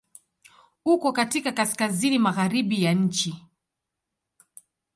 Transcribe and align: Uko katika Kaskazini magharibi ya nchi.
Uko 0.85 1.11
katika 1.13 1.51
Kaskazini 1.51 2.19
magharibi 2.19 2.83
ya 2.83 2.93
nchi. 2.93 3.45